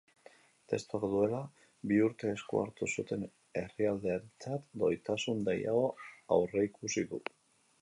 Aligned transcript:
Testuak 0.71 1.03
duela 1.11 1.41
bi 1.91 1.99
urte 2.05 2.31
esku 2.37 2.61
hartu 2.61 2.89
zuten 3.01 3.27
herrialdearentzat 3.61 4.67
doitasun 4.85 5.45
gehiago 5.51 5.85
aurreikusi 6.39 7.07
du. 7.15 7.25